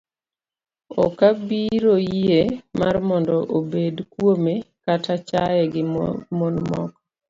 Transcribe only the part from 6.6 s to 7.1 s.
moko.